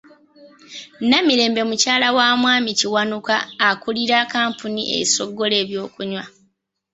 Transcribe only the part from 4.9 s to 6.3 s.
essogola ebyokunywa.